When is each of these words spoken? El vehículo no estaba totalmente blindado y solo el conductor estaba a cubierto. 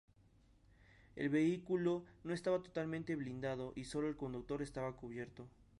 El 1.15 1.29
vehículo 1.29 2.03
no 2.23 2.33
estaba 2.33 2.63
totalmente 2.63 3.15
blindado 3.15 3.71
y 3.75 3.83
solo 3.83 4.07
el 4.07 4.17
conductor 4.17 4.63
estaba 4.63 4.87
a 4.87 4.93
cubierto. 4.95 5.47